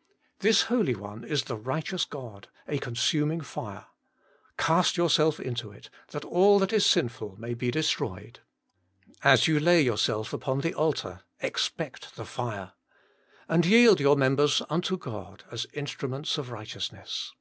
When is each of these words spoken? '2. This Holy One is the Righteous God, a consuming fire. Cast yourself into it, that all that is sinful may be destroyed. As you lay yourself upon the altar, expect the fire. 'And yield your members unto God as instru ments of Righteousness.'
'2. 0.40 0.48
This 0.48 0.62
Holy 0.62 0.94
One 0.94 1.24
is 1.24 1.44
the 1.44 1.54
Righteous 1.58 2.06
God, 2.06 2.48
a 2.66 2.78
consuming 2.78 3.42
fire. 3.42 3.84
Cast 4.56 4.96
yourself 4.96 5.38
into 5.38 5.70
it, 5.72 5.90
that 6.12 6.24
all 6.24 6.58
that 6.60 6.72
is 6.72 6.86
sinful 6.86 7.36
may 7.38 7.52
be 7.52 7.70
destroyed. 7.70 8.40
As 9.22 9.46
you 9.46 9.60
lay 9.60 9.82
yourself 9.82 10.32
upon 10.32 10.60
the 10.62 10.72
altar, 10.72 11.20
expect 11.40 12.16
the 12.16 12.24
fire. 12.24 12.72
'And 13.46 13.66
yield 13.66 14.00
your 14.00 14.16
members 14.16 14.62
unto 14.70 14.96
God 14.96 15.44
as 15.50 15.66
instru 15.74 16.08
ments 16.08 16.38
of 16.38 16.50
Righteousness.' 16.50 17.34